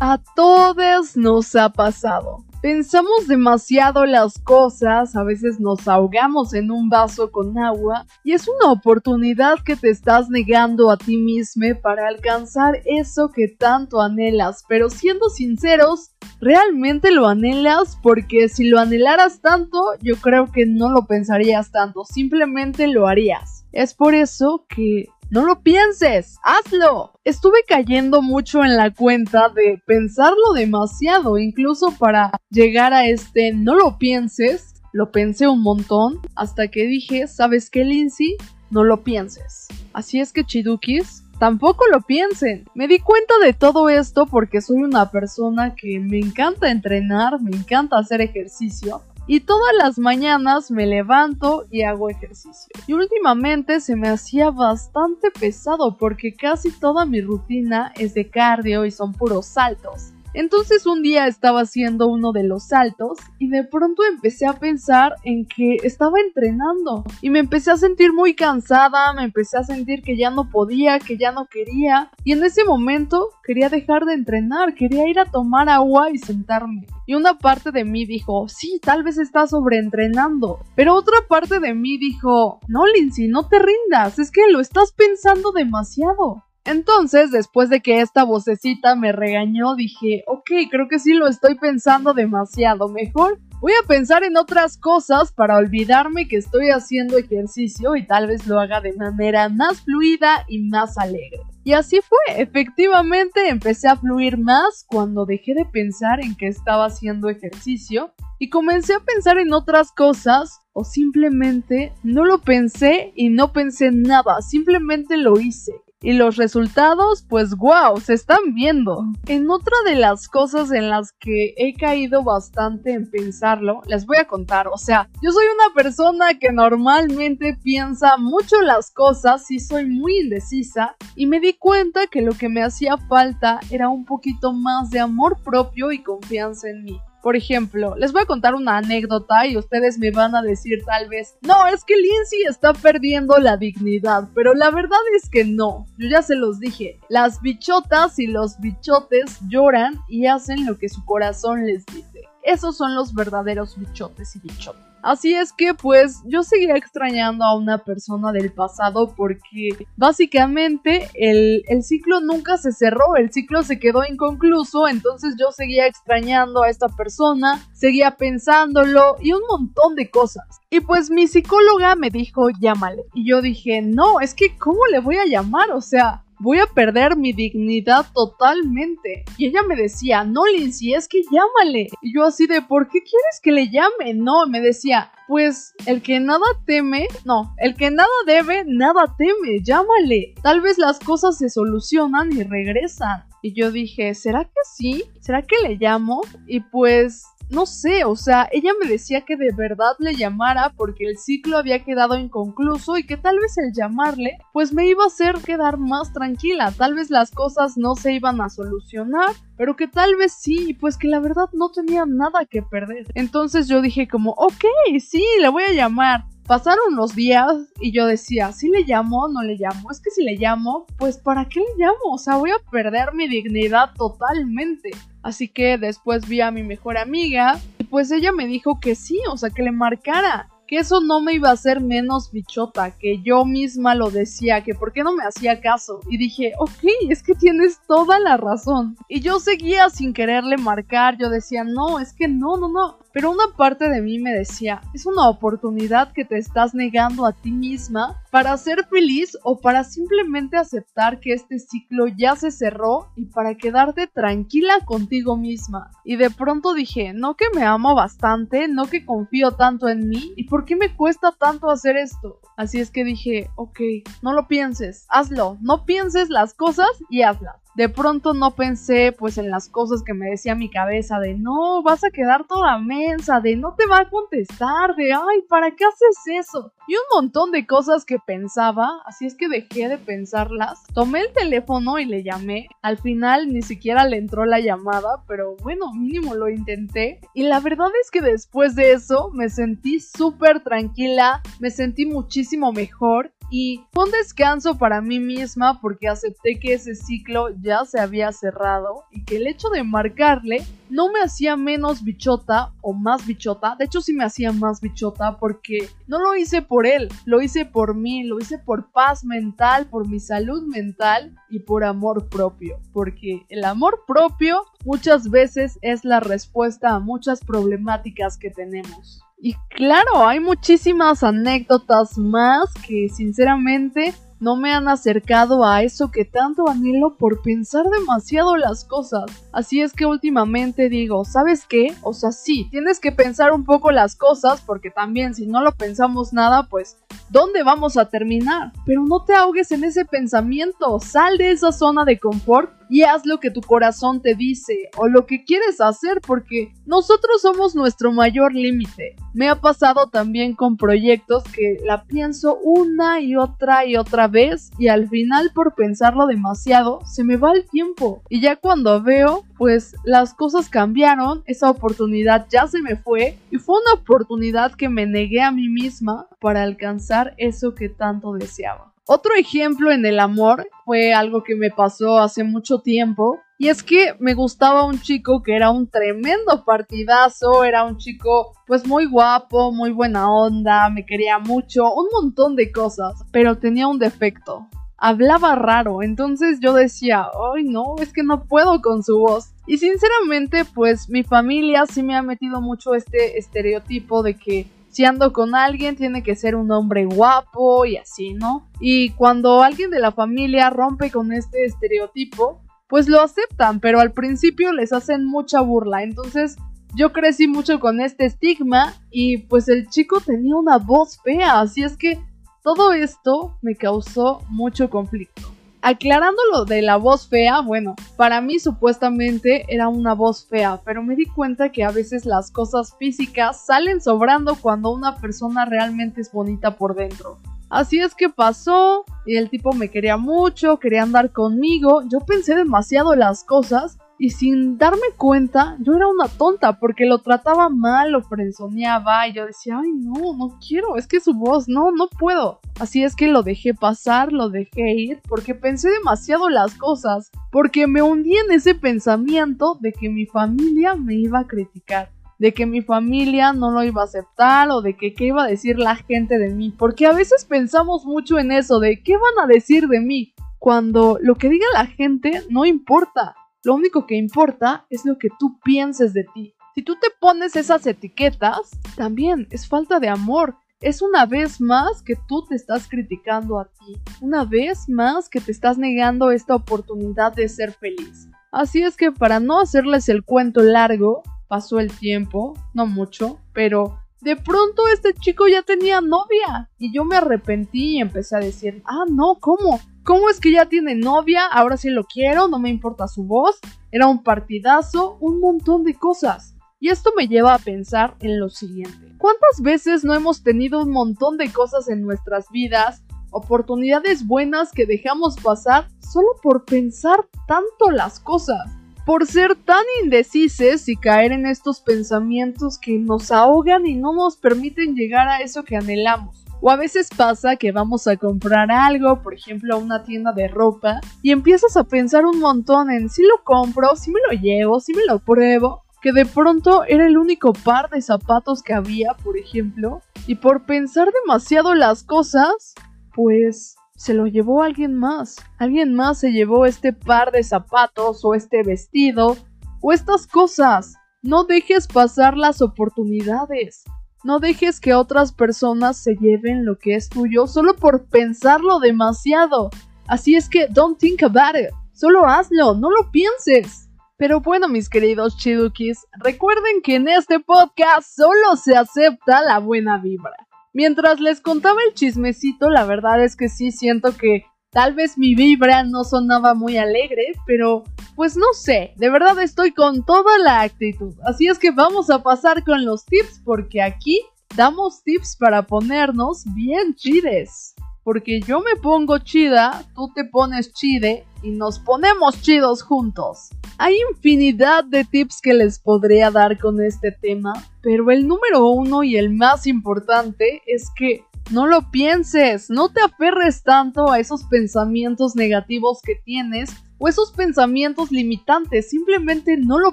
A 0.00 0.20
todos 0.36 1.16
nos 1.16 1.52
ha 1.56 1.68
pasado. 1.68 2.44
Pensamos 2.66 3.28
demasiado 3.28 4.06
las 4.06 4.40
cosas, 4.40 5.14
a 5.14 5.22
veces 5.22 5.60
nos 5.60 5.86
ahogamos 5.86 6.52
en 6.52 6.72
un 6.72 6.88
vaso 6.88 7.30
con 7.30 7.56
agua 7.58 8.06
y 8.24 8.32
es 8.32 8.48
una 8.48 8.72
oportunidad 8.72 9.60
que 9.64 9.76
te 9.76 9.88
estás 9.88 10.28
negando 10.30 10.90
a 10.90 10.96
ti 10.96 11.16
mismo 11.16 11.66
para 11.80 12.08
alcanzar 12.08 12.82
eso 12.84 13.30
que 13.30 13.46
tanto 13.46 14.00
anhelas. 14.00 14.64
Pero 14.68 14.90
siendo 14.90 15.30
sinceros, 15.30 16.10
¿realmente 16.40 17.12
lo 17.12 17.28
anhelas? 17.28 17.96
Porque 18.02 18.48
si 18.48 18.64
lo 18.64 18.80
anhelaras 18.80 19.40
tanto, 19.40 19.84
yo 20.02 20.16
creo 20.16 20.50
que 20.50 20.66
no 20.66 20.90
lo 20.90 21.06
pensarías 21.06 21.70
tanto, 21.70 22.04
simplemente 22.04 22.88
lo 22.88 23.06
harías. 23.06 23.64
Es 23.70 23.94
por 23.94 24.12
eso 24.12 24.66
que 24.68 25.06
no 25.30 25.44
lo 25.44 25.60
pienses, 25.62 26.38
hazlo. 26.44 27.12
Estuve 27.24 27.58
cayendo 27.66 28.22
mucho 28.22 28.64
en 28.64 28.76
la 28.76 28.92
cuenta 28.92 29.48
de 29.48 29.82
pensarlo 29.86 30.52
demasiado, 30.54 31.38
incluso 31.38 31.92
para 31.98 32.30
llegar 32.50 32.92
a 32.92 33.06
este 33.06 33.52
no 33.52 33.74
lo 33.74 33.98
pienses. 33.98 34.74
Lo 34.92 35.10
pensé 35.10 35.48
un 35.48 35.62
montón 35.62 36.20
hasta 36.36 36.68
que 36.68 36.86
dije, 36.86 37.26
¿sabes 37.26 37.70
qué, 37.70 37.84
Lindsay? 37.84 38.36
No 38.70 38.84
lo 38.84 39.02
pienses. 39.02 39.68
Así 39.92 40.20
es 40.20 40.32
que, 40.32 40.44
chidukis, 40.44 41.22
tampoco 41.38 41.86
lo 41.88 42.00
piensen. 42.02 42.64
Me 42.74 42.88
di 42.88 43.00
cuenta 43.00 43.34
de 43.42 43.52
todo 43.52 43.88
esto 43.88 44.26
porque 44.26 44.60
soy 44.60 44.82
una 44.82 45.10
persona 45.10 45.74
que 45.74 46.00
me 46.00 46.18
encanta 46.18 46.70
entrenar, 46.70 47.40
me 47.42 47.56
encanta 47.56 47.98
hacer 47.98 48.20
ejercicio. 48.20 49.02
Y 49.28 49.40
todas 49.40 49.74
las 49.76 49.98
mañanas 49.98 50.70
me 50.70 50.86
levanto 50.86 51.64
y 51.70 51.82
hago 51.82 52.08
ejercicio. 52.08 52.70
Y 52.86 52.92
últimamente 52.92 53.80
se 53.80 53.96
me 53.96 54.08
hacía 54.08 54.50
bastante 54.50 55.32
pesado 55.32 55.96
porque 55.98 56.34
casi 56.34 56.70
toda 56.70 57.04
mi 57.04 57.20
rutina 57.20 57.92
es 57.96 58.14
de 58.14 58.30
cardio 58.30 58.84
y 58.84 58.92
son 58.92 59.12
puros 59.12 59.46
saltos. 59.46 60.12
Entonces 60.36 60.84
un 60.84 61.00
día 61.00 61.26
estaba 61.26 61.62
haciendo 61.62 62.08
uno 62.08 62.30
de 62.30 62.42
los 62.42 62.68
saltos 62.68 63.18
y 63.38 63.48
de 63.48 63.64
pronto 63.64 64.02
empecé 64.04 64.44
a 64.44 64.52
pensar 64.52 65.14
en 65.24 65.46
que 65.46 65.78
estaba 65.82 66.20
entrenando 66.20 67.04
y 67.22 67.30
me 67.30 67.38
empecé 67.38 67.70
a 67.70 67.78
sentir 67.78 68.12
muy 68.12 68.34
cansada, 68.34 69.14
me 69.14 69.22
empecé 69.22 69.56
a 69.56 69.64
sentir 69.64 70.02
que 70.02 70.14
ya 70.18 70.28
no 70.28 70.50
podía, 70.50 70.98
que 70.98 71.16
ya 71.16 71.32
no 71.32 71.46
quería 71.46 72.10
y 72.22 72.32
en 72.32 72.44
ese 72.44 72.66
momento 72.66 73.30
quería 73.42 73.70
dejar 73.70 74.04
de 74.04 74.12
entrenar, 74.12 74.74
quería 74.74 75.08
ir 75.08 75.18
a 75.18 75.24
tomar 75.24 75.70
agua 75.70 76.10
y 76.10 76.18
sentarme. 76.18 76.86
Y 77.06 77.14
una 77.14 77.38
parte 77.38 77.70
de 77.70 77.84
mí 77.84 78.04
dijo, 78.04 78.46
sí, 78.46 78.78
tal 78.82 79.04
vez 79.04 79.16
estás 79.16 79.50
sobreentrenando. 79.50 80.58
Pero 80.74 80.94
otra 80.94 81.18
parte 81.26 81.60
de 81.60 81.72
mí 81.72 81.96
dijo, 81.96 82.60
no, 82.68 82.86
Lindsay, 82.86 83.28
no 83.28 83.48
te 83.48 83.58
rindas, 83.58 84.18
es 84.18 84.30
que 84.30 84.42
lo 84.50 84.60
estás 84.60 84.92
pensando 84.92 85.52
demasiado. 85.52 86.42
Entonces, 86.66 87.30
después 87.30 87.70
de 87.70 87.80
que 87.80 88.00
esta 88.00 88.24
vocecita 88.24 88.96
me 88.96 89.12
regañó, 89.12 89.76
dije, 89.76 90.24
ok, 90.26 90.50
creo 90.68 90.88
que 90.88 90.98
sí 90.98 91.14
lo 91.14 91.28
estoy 91.28 91.54
pensando 91.54 92.12
demasiado. 92.12 92.88
Mejor 92.88 93.38
voy 93.60 93.72
a 93.72 93.86
pensar 93.86 94.24
en 94.24 94.36
otras 94.36 94.76
cosas 94.76 95.32
para 95.32 95.56
olvidarme 95.56 96.26
que 96.26 96.36
estoy 96.36 96.70
haciendo 96.70 97.18
ejercicio 97.18 97.94
y 97.94 98.04
tal 98.04 98.26
vez 98.26 98.48
lo 98.48 98.58
haga 98.58 98.80
de 98.80 98.94
manera 98.94 99.48
más 99.48 99.80
fluida 99.82 100.44
y 100.48 100.68
más 100.68 100.98
alegre. 100.98 101.40
Y 101.62 101.72
así 101.72 102.00
fue, 102.00 102.40
efectivamente 102.42 103.48
empecé 103.48 103.88
a 103.88 103.96
fluir 103.96 104.36
más 104.36 104.84
cuando 104.88 105.24
dejé 105.24 105.54
de 105.54 105.64
pensar 105.64 106.20
en 106.20 106.36
que 106.36 106.48
estaba 106.48 106.86
haciendo 106.86 107.28
ejercicio 107.28 108.12
y 108.38 108.50
comencé 108.50 108.94
a 108.94 109.00
pensar 109.00 109.38
en 109.38 109.52
otras 109.52 109.92
cosas 109.92 110.60
o 110.72 110.84
simplemente 110.84 111.92
no 112.02 112.24
lo 112.24 112.40
pensé 112.42 113.12
y 113.16 113.30
no 113.30 113.52
pensé 113.52 113.90
nada, 113.92 114.42
simplemente 114.42 115.16
lo 115.16 115.40
hice. 115.40 115.72
Y 116.02 116.12
los 116.12 116.36
resultados, 116.36 117.24
pues 117.28 117.56
wow, 117.56 117.98
se 118.00 118.12
están 118.12 118.54
viendo. 118.54 119.02
En 119.26 119.50
otra 119.50 119.74
de 119.86 119.94
las 119.94 120.28
cosas 120.28 120.70
en 120.70 120.90
las 120.90 121.12
que 121.18 121.54
he 121.56 121.74
caído 121.74 122.22
bastante 122.22 122.92
en 122.92 123.10
pensarlo, 123.10 123.80
les 123.86 124.04
voy 124.04 124.18
a 124.18 124.26
contar. 124.26 124.68
O 124.68 124.76
sea, 124.76 125.08
yo 125.22 125.30
soy 125.30 125.46
una 125.46 125.74
persona 125.74 126.38
que 126.38 126.52
normalmente 126.52 127.58
piensa 127.62 128.18
mucho 128.18 128.60
las 128.60 128.90
cosas 128.90 129.50
y 129.50 129.58
soy 129.58 129.86
muy 129.86 130.18
indecisa. 130.20 130.96
Y 131.14 131.26
me 131.26 131.40
di 131.40 131.54
cuenta 131.54 132.06
que 132.08 132.20
lo 132.20 132.32
que 132.32 132.50
me 132.50 132.62
hacía 132.62 132.98
falta 132.98 133.60
era 133.70 133.88
un 133.88 134.04
poquito 134.04 134.52
más 134.52 134.90
de 134.90 135.00
amor 135.00 135.42
propio 135.42 135.92
y 135.92 136.02
confianza 136.02 136.68
en 136.68 136.84
mí. 136.84 137.00
Por 137.26 137.34
ejemplo, 137.34 137.96
les 137.96 138.12
voy 138.12 138.22
a 138.22 138.26
contar 138.26 138.54
una 138.54 138.76
anécdota 138.76 139.48
y 139.48 139.56
ustedes 139.56 139.98
me 139.98 140.12
van 140.12 140.36
a 140.36 140.42
decir 140.42 140.84
tal 140.86 141.08
vez, 141.08 141.36
no, 141.40 141.66
es 141.66 141.82
que 141.82 141.96
Lindsay 141.96 142.44
está 142.48 142.72
perdiendo 142.72 143.36
la 143.38 143.56
dignidad, 143.56 144.28
pero 144.32 144.54
la 144.54 144.70
verdad 144.70 145.00
es 145.16 145.28
que 145.28 145.44
no, 145.44 145.88
yo 145.98 146.08
ya 146.08 146.22
se 146.22 146.36
los 146.36 146.60
dije, 146.60 147.00
las 147.08 147.40
bichotas 147.40 148.20
y 148.20 148.28
los 148.28 148.60
bichotes 148.60 149.40
lloran 149.48 149.98
y 150.08 150.26
hacen 150.26 150.66
lo 150.66 150.78
que 150.78 150.88
su 150.88 151.04
corazón 151.04 151.66
les 151.66 151.84
dice. 151.86 152.22
Esos 152.44 152.76
son 152.76 152.94
los 152.94 153.12
verdaderos 153.12 153.76
bichotes 153.76 154.36
y 154.36 154.38
bichotes. 154.38 154.85
Así 155.06 155.34
es 155.34 155.52
que 155.52 155.72
pues 155.72 156.20
yo 156.24 156.42
seguía 156.42 156.74
extrañando 156.74 157.44
a 157.44 157.56
una 157.56 157.78
persona 157.84 158.32
del 158.32 158.52
pasado 158.52 159.14
porque 159.14 159.86
básicamente 159.96 161.08
el, 161.14 161.62
el, 161.68 161.84
ciclo 161.84 162.20
nunca 162.20 162.56
se 162.56 162.72
cerró, 162.72 163.14
el 163.14 163.32
ciclo 163.32 163.62
se 163.62 163.78
quedó 163.78 164.04
inconcluso, 164.04 164.88
entonces 164.88 165.36
yo 165.38 165.52
seguía 165.52 165.86
extrañando 165.86 166.64
a 166.64 166.70
esta 166.70 166.88
persona, 166.88 167.64
seguía 167.72 168.16
pensándolo 168.16 169.14
y 169.20 169.30
un 169.30 169.42
montón 169.48 169.94
de 169.94 170.10
cosas. 170.10 170.44
Y 170.70 170.80
pues 170.80 171.08
mi 171.08 171.28
psicóloga 171.28 171.94
me 171.94 172.10
dijo 172.10 172.48
llámale 172.60 173.04
y 173.14 173.30
yo 173.30 173.42
dije 173.42 173.82
no, 173.82 174.18
es 174.18 174.34
que 174.34 174.58
¿cómo 174.58 174.86
le 174.90 174.98
voy 174.98 175.18
a 175.18 175.26
llamar? 175.26 175.70
O 175.70 175.82
sea, 175.82 176.24
voy 176.38 176.58
a 176.58 176.66
perder 176.66 177.16
mi 177.16 177.32
dignidad 177.32 178.06
totalmente. 178.14 179.24
Y 179.36 179.46
ella 179.46 179.62
me 179.62 179.76
decía, 179.76 180.24
no, 180.24 180.46
Lindsay, 180.46 180.94
es 180.94 181.08
que 181.08 181.22
llámale. 181.22 181.88
Y 182.02 182.14
yo 182.14 182.24
así 182.24 182.46
de, 182.46 182.62
¿por 182.62 182.88
qué 182.88 183.00
quieres 183.00 183.40
que 183.42 183.52
le 183.52 183.68
llame? 183.68 184.14
No, 184.14 184.46
me 184.46 184.60
decía, 184.60 185.12
pues 185.28 185.74
el 185.86 186.02
que 186.02 186.20
nada 186.20 186.46
teme, 186.66 187.08
no, 187.24 187.54
el 187.58 187.74
que 187.74 187.90
nada 187.90 188.08
debe, 188.26 188.64
nada 188.66 189.14
teme, 189.16 189.62
llámale. 189.62 190.34
Tal 190.42 190.60
vez 190.60 190.78
las 190.78 190.98
cosas 190.98 191.38
se 191.38 191.48
solucionan 191.48 192.32
y 192.32 192.42
regresan. 192.42 193.24
Y 193.42 193.52
yo 193.52 193.70
dije, 193.70 194.14
¿será 194.14 194.44
que 194.44 194.60
sí? 194.74 195.04
¿Será 195.20 195.42
que 195.42 195.56
le 195.62 195.76
llamo? 195.76 196.20
Y 196.46 196.60
pues 196.60 197.24
no 197.48 197.66
sé, 197.66 198.04
o 198.04 198.16
sea, 198.16 198.48
ella 198.50 198.72
me 198.80 198.88
decía 198.88 199.20
que 199.20 199.36
de 199.36 199.52
verdad 199.52 199.92
le 199.98 200.14
llamara 200.14 200.72
porque 200.76 201.06
el 201.06 201.18
ciclo 201.18 201.58
había 201.58 201.84
quedado 201.84 202.18
inconcluso 202.18 202.96
y 202.96 203.04
que 203.04 203.16
tal 203.16 203.38
vez 203.38 203.56
el 203.58 203.72
llamarle 203.72 204.38
pues 204.52 204.72
me 204.72 204.86
iba 204.86 205.04
a 205.04 205.06
hacer 205.06 205.36
quedar 205.36 205.78
más 205.78 206.12
tranquila, 206.12 206.72
tal 206.76 206.94
vez 206.94 207.10
las 207.10 207.30
cosas 207.30 207.76
no 207.76 207.94
se 207.94 208.12
iban 208.12 208.40
a 208.40 208.48
solucionar, 208.48 209.30
pero 209.56 209.76
que 209.76 209.86
tal 209.86 210.16
vez 210.16 210.32
sí, 210.32 210.74
pues 210.74 210.96
que 210.98 211.08
la 211.08 211.20
verdad 211.20 211.48
no 211.52 211.70
tenía 211.70 212.04
nada 212.06 212.44
que 212.50 212.62
perder. 212.62 213.06
Entonces 213.14 213.68
yo 213.68 213.80
dije 213.80 214.08
como, 214.08 214.32
ok, 214.32 214.64
sí, 215.00 215.24
le 215.40 215.48
voy 215.48 215.62
a 215.64 215.72
llamar. 215.72 216.24
Pasaron 216.46 216.94
los 216.94 217.16
días 217.16 217.52
y 217.80 217.92
yo 217.92 218.06
decía, 218.06 218.52
si 218.52 218.68
le 218.68 218.84
llamo, 218.84 219.26
no 219.28 219.42
le 219.42 219.56
llamo. 219.56 219.90
Es 219.90 220.00
que 220.00 220.10
si 220.10 220.22
le 220.22 220.36
llamo, 220.36 220.86
pues 220.96 221.18
¿para 221.18 221.44
qué 221.46 221.58
le 221.58 221.84
llamo? 221.84 222.12
O 222.12 222.18
sea, 222.18 222.36
voy 222.36 222.50
a 222.50 222.70
perder 222.70 223.14
mi 223.14 223.26
dignidad 223.26 223.90
totalmente. 223.94 224.90
Así 225.22 225.48
que 225.48 225.76
después 225.76 226.28
vi 226.28 226.40
a 226.40 226.52
mi 226.52 226.62
mejor 226.62 226.98
amiga 226.98 227.58
y 227.78 227.84
pues 227.84 228.12
ella 228.12 228.30
me 228.30 228.46
dijo 228.46 228.78
que 228.78 228.94
sí, 228.94 229.18
o 229.28 229.36
sea, 229.36 229.50
que 229.50 229.62
le 229.62 229.72
marcara 229.72 230.48
que 230.66 230.78
eso 230.78 231.00
no 231.00 231.20
me 231.20 231.34
iba 231.34 231.50
a 231.50 231.52
hacer 231.52 231.80
menos 231.80 232.30
bichota, 232.32 232.90
que 232.90 233.22
yo 233.22 233.44
misma 233.44 233.94
lo 233.94 234.10
decía, 234.10 234.64
que 234.64 234.74
por 234.74 234.92
qué 234.92 235.02
no 235.02 235.12
me 235.14 235.24
hacía 235.24 235.60
caso. 235.60 236.00
Y 236.08 236.18
dije, 236.18 236.52
ok, 236.58 236.84
es 237.08 237.22
que 237.22 237.34
tienes 237.34 237.80
toda 237.86 238.18
la 238.18 238.36
razón. 238.36 238.96
Y 239.08 239.20
yo 239.20 239.38
seguía 239.38 239.88
sin 239.90 240.12
quererle 240.12 240.56
marcar, 240.56 241.16
yo 241.18 241.30
decía, 241.30 241.64
no, 241.64 241.98
es 242.00 242.12
que 242.12 242.28
no, 242.28 242.56
no, 242.56 242.68
no. 242.68 242.98
Pero 243.16 243.30
una 243.30 243.46
parte 243.56 243.88
de 243.88 244.02
mí 244.02 244.18
me 244.18 244.30
decía, 244.30 244.82
es 244.92 245.06
una 245.06 245.30
oportunidad 245.30 246.12
que 246.12 246.26
te 246.26 246.36
estás 246.36 246.74
negando 246.74 247.24
a 247.24 247.32
ti 247.32 247.50
misma 247.50 248.22
para 248.30 248.54
ser 248.58 248.84
feliz 248.88 249.38
o 249.42 249.58
para 249.58 249.84
simplemente 249.84 250.58
aceptar 250.58 251.18
que 251.18 251.32
este 251.32 251.58
ciclo 251.58 252.08
ya 252.08 252.36
se 252.36 252.50
cerró 252.50 253.10
y 253.16 253.24
para 253.24 253.54
quedarte 253.54 254.06
tranquila 254.06 254.80
contigo 254.84 255.38
misma. 255.38 255.92
Y 256.04 256.16
de 256.16 256.28
pronto 256.28 256.74
dije, 256.74 257.14
no 257.14 257.36
que 257.36 257.46
me 257.54 257.64
amo 257.64 257.94
bastante, 257.94 258.68
no 258.68 258.84
que 258.84 259.06
confío 259.06 259.52
tanto 259.52 259.88
en 259.88 260.10
mí, 260.10 260.34
¿y 260.36 260.44
por 260.44 260.66
qué 260.66 260.76
me 260.76 260.94
cuesta 260.94 261.32
tanto 261.32 261.70
hacer 261.70 261.96
esto? 261.96 262.42
Así 262.58 262.80
es 262.80 262.90
que 262.90 263.02
dije, 263.02 263.48
ok, 263.56 263.80
no 264.20 264.34
lo 264.34 264.46
pienses, 264.46 265.06
hazlo, 265.08 265.56
no 265.62 265.86
pienses 265.86 266.28
las 266.28 266.52
cosas 266.52 266.90
y 267.08 267.22
hazlas. 267.22 267.65
De 267.76 267.90
pronto 267.90 268.32
no 268.32 268.54
pensé 268.54 269.12
pues 269.12 269.36
en 269.36 269.50
las 269.50 269.68
cosas 269.68 270.02
que 270.02 270.14
me 270.14 270.30
decía 270.30 270.54
mi 270.54 270.70
cabeza 270.70 271.20
de 271.20 271.34
no, 271.34 271.82
vas 271.82 272.04
a 272.04 272.10
quedar 272.10 272.46
toda 272.46 272.78
mensa, 272.78 273.40
de 273.40 273.54
no 273.54 273.74
te 273.76 273.86
va 273.86 274.00
a 274.00 274.08
contestar, 274.08 274.96
de 274.96 275.12
ay, 275.12 275.42
¿para 275.46 275.72
qué 275.72 275.84
haces 275.84 276.46
eso? 276.46 276.72
Y 276.88 276.94
un 276.94 277.02
montón 277.14 277.50
de 277.50 277.66
cosas 277.66 278.06
que 278.06 278.18
pensaba, 278.18 279.02
así 279.04 279.26
es 279.26 279.34
que 279.34 279.48
dejé 279.48 279.88
de 279.88 279.98
pensarlas. 279.98 280.84
Tomé 280.94 281.20
el 281.20 281.32
teléfono 281.34 281.98
y 281.98 282.06
le 282.06 282.22
llamé. 282.22 282.68
Al 282.80 282.96
final 282.96 283.52
ni 283.52 283.60
siquiera 283.60 284.06
le 284.06 284.16
entró 284.16 284.46
la 284.46 284.60
llamada, 284.60 285.24
pero 285.28 285.56
bueno, 285.62 285.92
mínimo 285.92 286.34
lo 286.34 286.48
intenté. 286.48 287.20
Y 287.34 287.42
la 287.42 287.60
verdad 287.60 287.88
es 288.02 288.10
que 288.10 288.22
después 288.22 288.74
de 288.74 288.92
eso 288.92 289.30
me 289.34 289.50
sentí 289.50 290.00
súper 290.00 290.62
tranquila, 290.62 291.42
me 291.60 291.70
sentí 291.70 292.06
muchísimo 292.06 292.72
mejor 292.72 293.32
y 293.50 293.84
fue 293.92 294.04
un 294.04 294.10
descanso 294.10 294.76
para 294.76 295.00
mí 295.00 295.20
misma 295.20 295.80
porque 295.80 296.08
acepté 296.08 296.58
que 296.58 296.74
ese 296.74 296.94
ciclo 296.94 297.48
ya 297.60 297.84
se 297.84 298.00
había 298.00 298.32
cerrado 298.32 299.04
y 299.10 299.24
que 299.24 299.36
el 299.36 299.46
hecho 299.46 299.68
de 299.68 299.84
marcarle 299.84 300.64
no 300.90 301.10
me 301.10 301.20
hacía 301.20 301.56
menos 301.56 302.02
bichota 302.02 302.72
o 302.80 302.92
más 302.92 303.26
bichota, 303.26 303.76
de 303.78 303.84
hecho 303.84 304.00
sí 304.00 304.12
me 304.12 304.24
hacía 304.24 304.52
más 304.52 304.80
bichota 304.80 305.38
porque 305.38 305.88
no 306.06 306.18
lo 306.18 306.36
hice 306.36 306.62
por 306.62 306.86
él, 306.86 307.08
lo 307.24 307.40
hice 307.40 307.64
por 307.64 307.94
mí, 307.94 308.24
lo 308.24 308.38
hice 308.38 308.58
por 308.58 308.90
paz 308.92 309.24
mental, 309.24 309.86
por 309.86 310.08
mi 310.08 310.20
salud 310.20 310.62
mental 310.62 311.36
y 311.50 311.60
por 311.60 311.84
amor 311.84 312.28
propio, 312.28 312.78
porque 312.92 313.46
el 313.48 313.64
amor 313.64 314.04
propio 314.06 314.62
muchas 314.84 315.30
veces 315.30 315.78
es 315.82 316.04
la 316.04 316.20
respuesta 316.20 316.90
a 316.90 317.00
muchas 317.00 317.40
problemáticas 317.40 318.38
que 318.38 318.50
tenemos. 318.50 319.22
Y 319.38 319.54
claro, 319.68 320.26
hay 320.26 320.40
muchísimas 320.40 321.22
anécdotas 321.22 322.16
más 322.16 322.72
que 322.86 323.08
sinceramente 323.08 324.14
no 324.40 324.56
me 324.56 324.72
han 324.72 324.88
acercado 324.88 325.64
a 325.64 325.82
eso 325.82 326.10
que 326.10 326.24
tanto 326.24 326.68
anhelo 326.68 327.16
por 327.16 327.42
pensar 327.42 327.86
demasiado 327.86 328.56
las 328.56 328.84
cosas. 328.84 329.24
Así 329.52 329.80
es 329.80 329.92
que 329.92 330.06
últimamente 330.06 330.88
digo, 330.88 331.24
¿sabes 331.24 331.66
qué? 331.66 331.94
O 332.02 332.12
sea, 332.12 332.32
sí, 332.32 332.68
tienes 332.70 333.00
que 333.00 333.12
pensar 333.12 333.52
un 333.52 333.64
poco 333.64 333.90
las 333.90 334.16
cosas 334.16 334.60
porque 334.60 334.90
también 334.90 335.34
si 335.34 335.46
no 335.46 335.62
lo 335.62 335.72
pensamos 335.72 336.32
nada, 336.32 336.68
pues 336.68 336.98
¿dónde 337.30 337.62
vamos 337.62 337.96
a 337.96 338.08
terminar? 338.08 338.72
Pero 338.84 339.04
no 339.04 339.24
te 339.24 339.34
ahogues 339.34 339.72
en 339.72 339.84
ese 339.84 340.04
pensamiento, 340.04 340.98
sal 341.00 341.38
de 341.38 341.52
esa 341.52 341.72
zona 341.72 342.04
de 342.04 342.18
confort 342.18 342.70
y 342.88 343.02
haz 343.02 343.26
lo 343.26 343.40
que 343.40 343.50
tu 343.50 343.60
corazón 343.60 344.22
te 344.22 344.34
dice 344.34 344.90
o 344.96 345.08
lo 345.08 345.26
que 345.26 345.44
quieres 345.44 345.80
hacer 345.80 346.20
porque 346.26 346.72
nosotros 346.84 347.42
somos 347.42 347.74
nuestro 347.74 348.12
mayor 348.12 348.54
límite. 348.54 349.16
Me 349.34 349.48
ha 349.48 349.60
pasado 349.60 350.08
también 350.08 350.54
con 350.54 350.76
proyectos 350.76 351.44
que 351.44 351.78
la 351.84 352.04
pienso 352.04 352.58
una 352.62 353.20
y 353.20 353.36
otra 353.36 353.84
y 353.86 353.96
otra 353.96 354.28
vez 354.28 354.70
y 354.78 354.88
al 354.88 355.08
final 355.08 355.50
por 355.54 355.74
pensarlo 355.74 356.26
demasiado 356.26 357.00
se 357.04 357.24
me 357.24 357.36
va 357.36 357.52
el 357.52 357.66
tiempo 357.68 358.22
y 358.28 358.40
ya 358.40 358.56
cuando 358.56 359.02
veo 359.02 359.44
pues 359.58 359.94
las 360.04 360.34
cosas 360.34 360.68
cambiaron, 360.68 361.42
esa 361.46 361.70
oportunidad 361.70 362.46
ya 362.50 362.66
se 362.66 362.82
me 362.82 362.96
fue 362.96 363.38
y 363.50 363.58
fue 363.58 363.80
una 363.80 364.00
oportunidad 364.00 364.74
que 364.74 364.88
me 364.88 365.06
negué 365.06 365.40
a 365.40 365.50
mí 365.50 365.68
misma 365.68 366.28
para 366.40 366.62
alcanzar 366.62 367.34
eso 367.38 367.74
que 367.74 367.88
tanto 367.88 368.32
deseaba. 368.32 368.95
Otro 369.08 369.34
ejemplo 369.36 369.92
en 369.92 370.04
el 370.04 370.18
amor 370.18 370.68
fue 370.84 371.14
algo 371.14 371.44
que 371.44 371.54
me 371.54 371.70
pasó 371.70 372.18
hace 372.18 372.42
mucho 372.42 372.80
tiempo. 372.80 373.38
Y 373.56 373.68
es 373.68 373.84
que 373.84 374.14
me 374.18 374.34
gustaba 374.34 374.84
un 374.84 375.00
chico 375.00 375.44
que 375.44 375.54
era 375.54 375.70
un 375.70 375.88
tremendo 375.88 376.64
partidazo, 376.64 377.62
era 377.62 377.84
un 377.84 377.98
chico 377.98 378.52
pues 378.66 378.84
muy 378.84 379.06
guapo, 379.06 379.70
muy 379.70 379.92
buena 379.92 380.30
onda, 380.30 380.90
me 380.90 381.06
quería 381.06 381.38
mucho, 381.38 381.84
un 381.84 382.08
montón 382.12 382.56
de 382.56 382.72
cosas, 382.72 383.24
pero 383.30 383.56
tenía 383.58 383.86
un 383.86 384.00
defecto. 384.00 384.66
Hablaba 384.98 385.54
raro, 385.54 386.02
entonces 386.02 386.58
yo 386.60 386.74
decía, 386.74 387.28
ay 387.54 387.62
no, 387.62 387.94
es 388.00 388.12
que 388.12 388.24
no 388.24 388.44
puedo 388.44 388.82
con 388.82 389.04
su 389.04 389.20
voz. 389.20 389.52
Y 389.68 389.78
sinceramente 389.78 390.64
pues 390.74 391.08
mi 391.08 391.22
familia 391.22 391.86
sí 391.86 392.02
me 392.02 392.16
ha 392.16 392.22
metido 392.22 392.60
mucho 392.60 392.94
este 392.94 393.38
estereotipo 393.38 394.24
de 394.24 394.34
que 394.34 394.66
ando 395.04 395.32
con 395.32 395.54
alguien 395.54 395.96
tiene 395.96 396.22
que 396.22 396.36
ser 396.36 396.56
un 396.56 396.70
hombre 396.72 397.04
guapo 397.04 397.84
y 397.84 397.96
así, 397.96 398.34
¿no? 398.34 398.70
Y 398.80 399.10
cuando 399.10 399.62
alguien 399.62 399.90
de 399.90 400.00
la 400.00 400.12
familia 400.12 400.70
rompe 400.70 401.10
con 401.10 401.32
este 401.32 401.64
estereotipo, 401.64 402.62
pues 402.88 403.08
lo 403.08 403.20
aceptan, 403.20 403.80
pero 403.80 404.00
al 404.00 404.12
principio 404.12 404.72
les 404.72 404.92
hacen 404.92 405.26
mucha 405.26 405.60
burla. 405.60 406.02
Entonces 406.02 406.56
yo 406.94 407.12
crecí 407.12 407.46
mucho 407.48 407.80
con 407.80 408.00
este 408.00 408.26
estigma 408.26 408.94
y 409.10 409.38
pues 409.38 409.68
el 409.68 409.88
chico 409.88 410.20
tenía 410.20 410.56
una 410.56 410.78
voz 410.78 411.20
fea, 411.22 411.60
así 411.60 411.82
es 411.82 411.96
que 411.96 412.18
todo 412.62 412.92
esto 412.92 413.58
me 413.62 413.76
causó 413.76 414.42
mucho 414.48 414.88
conflicto. 414.88 415.55
Aclarando 415.82 416.42
lo 416.52 416.64
de 416.64 416.82
la 416.82 416.96
voz 416.96 417.28
fea, 417.28 417.60
bueno, 417.60 417.94
para 418.16 418.40
mí 418.40 418.58
supuestamente 418.58 419.64
era 419.68 419.88
una 419.88 420.14
voz 420.14 420.46
fea, 420.46 420.80
pero 420.84 421.02
me 421.02 421.14
di 421.14 421.26
cuenta 421.26 421.70
que 421.70 421.84
a 421.84 421.90
veces 421.90 422.26
las 422.26 422.50
cosas 422.50 422.96
físicas 422.98 423.64
salen 423.64 424.00
sobrando 424.00 424.56
cuando 424.56 424.90
una 424.90 425.16
persona 425.16 425.64
realmente 425.64 426.20
es 426.20 426.32
bonita 426.32 426.72
por 426.72 426.94
dentro. 426.94 427.38
Así 427.68 427.98
es 427.98 428.14
que 428.14 428.28
pasó 428.28 429.04
y 429.24 429.36
el 429.36 429.50
tipo 429.50 429.72
me 429.72 429.88
quería 429.88 430.16
mucho, 430.16 430.78
quería 430.78 431.02
andar 431.02 431.32
conmigo, 431.32 432.02
yo 432.08 432.20
pensé 432.20 432.54
demasiado 432.54 433.16
las 433.16 433.44
cosas 433.44 433.98
y 434.18 434.30
sin 434.30 434.78
darme 434.78 435.08
cuenta, 435.16 435.76
yo 435.80 435.94
era 435.94 436.08
una 436.08 436.28
tonta 436.28 436.78
porque 436.78 437.06
lo 437.06 437.18
trataba 437.18 437.68
mal, 437.68 438.12
lo 438.12 438.22
frenzoneaba 438.22 439.28
y 439.28 439.34
yo 439.34 439.46
decía, 439.46 439.78
ay 439.78 439.92
no, 439.92 440.34
no 440.36 440.58
quiero, 440.66 440.96
es 440.96 441.06
que 441.06 441.20
su 441.20 441.34
voz, 441.34 441.68
no, 441.68 441.92
no 441.92 442.08
puedo. 442.08 442.60
Así 442.80 443.02
es 443.02 443.14
que 443.14 443.28
lo 443.28 443.42
dejé 443.42 443.74
pasar, 443.74 444.32
lo 444.32 444.48
dejé 444.48 444.94
ir 444.94 445.20
porque 445.28 445.54
pensé 445.54 445.90
demasiado 445.90 446.48
las 446.48 446.74
cosas, 446.74 447.30
porque 447.50 447.86
me 447.86 448.02
hundí 448.02 448.36
en 448.36 448.52
ese 448.52 448.74
pensamiento 448.74 449.76
de 449.80 449.92
que 449.92 450.08
mi 450.08 450.26
familia 450.26 450.94
me 450.94 451.14
iba 451.14 451.40
a 451.40 451.46
criticar 451.46 452.10
de 452.38 452.52
que 452.52 452.66
mi 452.66 452.82
familia 452.82 453.52
no 453.52 453.70
lo 453.70 453.82
iba 453.82 454.02
a 454.02 454.04
aceptar 454.04 454.68
o 454.70 454.82
de 454.82 454.94
que 454.94 455.14
qué 455.14 455.26
iba 455.26 455.44
a 455.44 455.48
decir 455.48 455.78
la 455.78 455.96
gente 455.96 456.38
de 456.38 456.50
mí, 456.50 456.72
porque 456.76 457.06
a 457.06 457.12
veces 457.12 457.44
pensamos 457.44 458.04
mucho 458.04 458.38
en 458.38 458.52
eso 458.52 458.78
de 458.78 459.02
qué 459.02 459.14
van 459.14 459.44
a 459.44 459.46
decir 459.46 459.88
de 459.88 460.00
mí, 460.00 460.34
cuando 460.58 461.18
lo 461.20 461.36
que 461.36 461.48
diga 461.48 461.66
la 461.72 461.86
gente 461.86 462.42
no 462.50 462.64
importa. 462.64 463.34
Lo 463.66 463.74
único 463.74 464.06
que 464.06 464.14
importa 464.14 464.86
es 464.90 465.04
lo 465.04 465.18
que 465.18 465.26
tú 465.40 465.58
pienses 465.64 466.14
de 466.14 466.22
ti. 466.32 466.54
Si 466.76 466.84
tú 466.84 466.94
te 467.00 467.08
pones 467.18 467.56
esas 467.56 467.84
etiquetas, 467.84 468.70
también 468.94 469.48
es 469.50 469.66
falta 469.66 469.98
de 469.98 470.08
amor. 470.08 470.54
Es 470.80 471.02
una 471.02 471.26
vez 471.26 471.60
más 471.60 472.00
que 472.00 472.14
tú 472.28 472.44
te 472.48 472.54
estás 472.54 472.86
criticando 472.88 473.58
a 473.58 473.64
ti. 473.64 474.00
Una 474.20 474.44
vez 474.44 474.88
más 474.88 475.28
que 475.28 475.40
te 475.40 475.50
estás 475.50 475.78
negando 475.78 476.30
esta 476.30 476.54
oportunidad 476.54 477.34
de 477.34 477.48
ser 477.48 477.72
feliz. 477.72 478.28
Así 478.52 478.82
es 478.82 478.96
que 478.96 479.10
para 479.10 479.40
no 479.40 479.58
hacerles 479.58 480.08
el 480.08 480.22
cuento 480.22 480.62
largo, 480.62 481.24
pasó 481.48 481.80
el 481.80 481.90
tiempo, 481.90 482.54
no 482.72 482.86
mucho, 482.86 483.40
pero 483.52 483.98
de 484.20 484.36
pronto 484.36 484.86
este 484.94 485.12
chico 485.12 485.48
ya 485.48 485.62
tenía 485.62 486.00
novia 486.00 486.70
y 486.78 486.94
yo 486.94 487.04
me 487.04 487.16
arrepentí 487.16 487.96
y 487.96 488.00
empecé 488.00 488.36
a 488.36 488.38
decir, 488.38 488.80
ah, 488.86 489.06
no, 489.10 489.38
¿cómo? 489.40 489.80
¿Cómo 490.06 490.30
es 490.30 490.38
que 490.38 490.52
ya 490.52 490.66
tiene 490.66 490.94
novia? 490.94 491.46
Ahora 491.46 491.76
sí 491.76 491.90
lo 491.90 492.04
quiero, 492.04 492.46
no 492.46 492.60
me 492.60 492.70
importa 492.70 493.08
su 493.08 493.24
voz. 493.24 493.58
Era 493.90 494.06
un 494.06 494.22
partidazo, 494.22 495.18
un 495.20 495.40
montón 495.40 495.82
de 495.82 495.94
cosas. 495.94 496.54
Y 496.78 496.90
esto 496.90 497.10
me 497.16 497.26
lleva 497.26 497.54
a 497.54 497.58
pensar 497.58 498.14
en 498.20 498.38
lo 498.38 498.48
siguiente. 498.48 499.16
¿Cuántas 499.18 499.60
veces 499.60 500.04
no 500.04 500.14
hemos 500.14 500.44
tenido 500.44 500.80
un 500.80 500.92
montón 500.92 501.38
de 501.38 501.52
cosas 501.52 501.88
en 501.88 502.02
nuestras 502.02 502.48
vidas, 502.52 503.02
oportunidades 503.32 504.24
buenas 504.24 504.70
que 504.70 504.86
dejamos 504.86 505.34
pasar 505.42 505.88
solo 505.98 506.28
por 506.40 506.64
pensar 506.64 507.26
tanto 507.48 507.90
las 507.90 508.20
cosas? 508.20 508.64
Por 509.04 509.26
ser 509.26 509.56
tan 509.56 509.84
indecises 510.04 510.88
y 510.88 510.94
caer 510.94 511.32
en 511.32 511.46
estos 511.46 511.80
pensamientos 511.80 512.78
que 512.78 512.96
nos 512.96 513.32
ahogan 513.32 513.86
y 513.86 513.96
no 513.96 514.12
nos 514.12 514.36
permiten 514.36 514.94
llegar 514.94 515.26
a 515.26 515.40
eso 515.40 515.64
que 515.64 515.74
anhelamos. 515.74 516.45
O 516.60 516.70
a 516.70 516.76
veces 516.76 517.08
pasa 517.16 517.56
que 517.56 517.72
vamos 517.72 518.06
a 518.06 518.16
comprar 518.16 518.70
algo, 518.70 519.22
por 519.22 519.34
ejemplo 519.34 519.74
a 519.74 519.78
una 519.78 520.02
tienda 520.02 520.32
de 520.32 520.48
ropa, 520.48 521.00
y 521.22 521.30
empiezas 521.30 521.76
a 521.76 521.84
pensar 521.84 522.24
un 522.24 522.40
montón 522.40 522.90
en 522.90 523.08
si 523.08 523.22
lo 523.22 523.44
compro, 523.44 523.94
si 523.96 524.10
me 524.10 524.20
lo 524.28 524.38
llevo, 524.38 524.80
si 524.80 524.94
me 524.94 525.04
lo 525.06 525.18
pruebo, 525.18 525.84
que 526.00 526.12
de 526.12 526.24
pronto 526.24 526.84
era 526.84 527.06
el 527.06 527.18
único 527.18 527.52
par 527.52 527.90
de 527.90 528.00
zapatos 528.00 528.62
que 528.62 528.74
había, 528.74 529.14
por 529.14 529.36
ejemplo, 529.36 530.02
y 530.26 530.36
por 530.36 530.64
pensar 530.64 531.08
demasiado 531.24 531.74
las 531.74 532.02
cosas, 532.02 532.74
pues 533.14 533.76
se 533.96 534.14
lo 534.14 534.26
llevó 534.26 534.62
alguien 534.62 534.94
más. 534.94 535.36
Alguien 535.58 535.94
más 535.94 536.18
se 536.18 536.30
llevó 536.30 536.66
este 536.66 536.92
par 536.92 537.32
de 537.32 537.42
zapatos 537.42 538.24
o 538.24 538.34
este 538.34 538.62
vestido 538.62 539.36
o 539.80 539.92
estas 539.92 540.26
cosas. 540.26 540.94
No 541.22 541.44
dejes 541.44 541.86
pasar 541.88 542.36
las 542.36 542.60
oportunidades. 542.62 543.84
No 544.26 544.40
dejes 544.40 544.80
que 544.80 544.92
otras 544.92 545.32
personas 545.32 545.98
se 545.98 546.16
lleven 546.16 546.66
lo 546.66 546.80
que 546.80 546.96
es 546.96 547.08
tuyo 547.08 547.46
solo 547.46 547.76
por 547.76 548.06
pensarlo 548.06 548.80
demasiado. 548.80 549.70
Así 550.08 550.34
es 550.34 550.48
que 550.48 550.66
don't 550.66 550.98
think 550.98 551.22
about 551.22 551.54
it. 551.54 551.70
Solo 551.92 552.26
hazlo, 552.26 552.74
no 552.74 552.90
lo 552.90 553.12
pienses. 553.12 553.88
Pero 554.16 554.40
bueno, 554.40 554.66
mis 554.66 554.88
queridos 554.88 555.36
chidukis, 555.36 556.08
recuerden 556.18 556.82
que 556.82 556.96
en 556.96 557.06
este 557.06 557.38
podcast 557.38 558.16
solo 558.16 558.56
se 558.56 558.76
acepta 558.76 559.42
la 559.42 559.60
buena 559.60 559.98
vibra. 559.98 560.34
Mientras 560.74 561.20
les 561.20 561.40
contaba 561.40 561.78
el 561.86 561.94
chismecito, 561.94 562.68
la 562.68 562.84
verdad 562.84 563.22
es 563.22 563.36
que 563.36 563.48
sí 563.48 563.70
siento 563.70 564.16
que 564.16 564.44
Tal 564.76 564.92
vez 564.92 565.16
mi 565.16 565.34
vibra 565.34 565.84
no 565.84 566.04
sonaba 566.04 566.52
muy 566.52 566.76
alegre, 566.76 567.32
pero 567.46 567.82
pues 568.14 568.36
no 568.36 568.52
sé, 568.52 568.92
de 568.96 569.08
verdad 569.08 569.38
estoy 569.42 569.72
con 569.72 570.04
toda 570.04 570.38
la 570.38 570.60
actitud. 570.60 571.14
Así 571.24 571.46
es 571.46 571.58
que 571.58 571.70
vamos 571.70 572.10
a 572.10 572.22
pasar 572.22 572.62
con 572.62 572.84
los 572.84 573.06
tips 573.06 573.40
porque 573.42 573.80
aquí 573.80 574.20
damos 574.54 575.02
tips 575.02 575.38
para 575.38 575.62
ponernos 575.62 576.44
bien 576.54 576.94
chides. 576.94 577.74
Porque 578.04 578.42
yo 578.42 578.60
me 578.60 578.76
pongo 578.76 579.16
chida, 579.18 579.82
tú 579.94 580.12
te 580.14 580.26
pones 580.26 580.74
chide 580.74 581.24
y 581.42 581.52
nos 581.52 581.78
ponemos 581.78 582.42
chidos 582.42 582.82
juntos. 582.82 583.48
Hay 583.78 583.96
infinidad 584.10 584.84
de 584.84 585.04
tips 585.04 585.40
que 585.40 585.54
les 585.54 585.78
podría 585.78 586.30
dar 586.30 586.58
con 586.58 586.84
este 586.84 587.12
tema, 587.12 587.54
pero 587.80 588.10
el 588.10 588.28
número 588.28 588.68
uno 588.68 589.04
y 589.04 589.16
el 589.16 589.30
más 589.30 589.66
importante 589.66 590.60
es 590.66 590.90
que 590.94 591.24
no 591.50 591.66
lo 591.66 591.90
pienses, 591.90 592.70
no 592.70 592.88
te 592.88 593.00
aferres 593.00 593.62
tanto 593.62 594.10
a 594.10 594.18
esos 594.18 594.44
pensamientos 594.44 595.36
negativos 595.36 596.00
que 596.02 596.16
tienes 596.16 596.70
o 596.98 597.08
esos 597.08 597.32
pensamientos 597.32 598.10
limitantes, 598.10 598.90
simplemente 598.90 599.56
no 599.56 599.78
lo 599.78 599.92